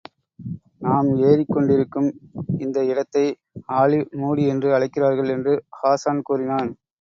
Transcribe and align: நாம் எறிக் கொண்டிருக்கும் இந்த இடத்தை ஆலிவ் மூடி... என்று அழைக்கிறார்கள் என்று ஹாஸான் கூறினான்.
நாம் 0.79 1.09
எறிக் 1.23 1.51
கொண்டிருக்கும் 1.51 2.07
இந்த 2.59 2.85
இடத்தை 2.85 3.25
ஆலிவ் 3.81 4.09
மூடி... 4.15 4.45
என்று 4.45 4.71
அழைக்கிறார்கள் 4.73 5.29
என்று 5.29 5.53
ஹாஸான் 5.81 6.25
கூறினான். 6.31 6.71